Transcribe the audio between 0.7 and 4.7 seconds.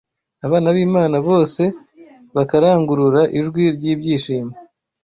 b’Imana bose bakarangurura ijwi ry’ibyishimo